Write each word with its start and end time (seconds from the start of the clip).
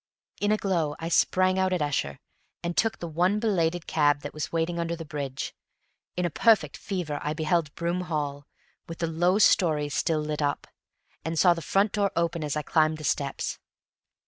In 0.39 0.51
a 0.51 0.57
glow 0.57 0.95
I 0.97 1.09
sprang 1.09 1.59
out 1.59 1.71
at 1.73 1.81
Esher, 1.83 2.17
and 2.63 2.75
took 2.75 2.97
the 2.97 3.07
one 3.07 3.37
belated 3.37 3.85
cab 3.85 4.21
that 4.21 4.33
was 4.33 4.51
waiting 4.51 4.79
under 4.79 4.95
the 4.95 5.05
bridge. 5.05 5.53
In 6.17 6.25
a 6.25 6.31
perfect 6.31 6.75
fever 6.75 7.19
I 7.21 7.33
beheld 7.35 7.75
Broom 7.75 8.01
Hall, 8.05 8.47
with 8.89 8.97
the 8.97 9.05
lower 9.05 9.39
story 9.41 9.89
still 9.89 10.21
lit 10.21 10.41
up, 10.41 10.65
and 11.23 11.37
saw 11.37 11.53
the 11.53 11.61
front 11.61 11.91
door 11.91 12.09
open 12.15 12.43
as 12.43 12.55
I 12.57 12.63
climbed 12.63 12.97
the 12.97 13.03
steps. 13.03 13.59